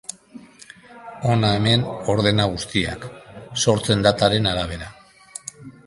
Hona 1.33 1.51
hemen 1.57 1.85
ordena 2.15 2.49
guztiak, 2.55 3.07
sortze 3.67 4.01
dataren 4.09 4.53
arabera. 4.55 4.91